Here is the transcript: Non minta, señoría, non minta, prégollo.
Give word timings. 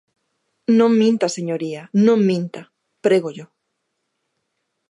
Non 0.79 0.91
minta, 1.01 1.33
señoría, 1.37 1.81
non 2.05 2.17
minta, 2.29 2.61
prégollo. 3.05 3.45